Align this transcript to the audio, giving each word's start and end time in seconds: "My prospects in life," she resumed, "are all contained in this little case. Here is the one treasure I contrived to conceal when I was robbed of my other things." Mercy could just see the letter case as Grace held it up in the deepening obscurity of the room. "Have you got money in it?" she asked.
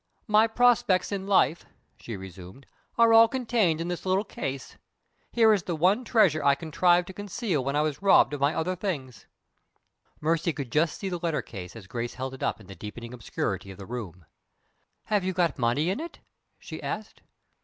"My 0.25 0.47
prospects 0.47 1.11
in 1.11 1.27
life," 1.27 1.67
she 1.99 2.17
resumed, 2.17 2.65
"are 2.97 3.13
all 3.13 3.27
contained 3.27 3.79
in 3.79 3.87
this 3.87 4.03
little 4.03 4.23
case. 4.23 4.75
Here 5.31 5.53
is 5.53 5.61
the 5.61 5.75
one 5.75 6.03
treasure 6.03 6.43
I 6.43 6.55
contrived 6.55 7.05
to 7.05 7.13
conceal 7.13 7.63
when 7.63 7.75
I 7.75 7.81
was 7.83 8.01
robbed 8.01 8.33
of 8.33 8.41
my 8.41 8.55
other 8.55 8.75
things." 8.75 9.27
Mercy 10.19 10.53
could 10.53 10.71
just 10.71 10.97
see 10.97 11.09
the 11.09 11.19
letter 11.19 11.43
case 11.43 11.75
as 11.75 11.85
Grace 11.85 12.15
held 12.15 12.33
it 12.33 12.41
up 12.41 12.59
in 12.59 12.65
the 12.65 12.73
deepening 12.73 13.13
obscurity 13.13 13.69
of 13.69 13.77
the 13.77 13.85
room. 13.85 14.25
"Have 15.03 15.23
you 15.23 15.33
got 15.33 15.59
money 15.59 15.91
in 15.91 15.99
it?" 15.99 16.17
she 16.57 16.81
asked. 16.81 17.21